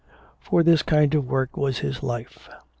For 0.39 0.63
this 0.63 0.81
kind 0.81 1.13
of 1.13 1.27
work 1.27 1.55
was 1.55 1.77
his 1.77 2.01
life. 2.01 2.49